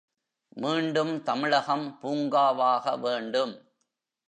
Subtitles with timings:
[0.55, 3.53] மீண்டும் தமிழகம் பூங்காவாக வேண்டும்.